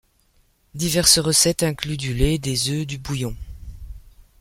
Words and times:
Diverses 0.73 1.19
recettes 1.19 1.61
incluent 1.61 1.95
du 1.95 2.15
lait, 2.15 2.39
des 2.39 2.69
œufs, 2.71 2.87
du 2.87 2.97
bouillon. 2.97 3.35